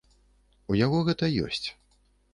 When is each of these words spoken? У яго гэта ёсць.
У 0.71 0.79
яго 0.85 1.03
гэта 1.11 1.31
ёсць. 1.49 1.67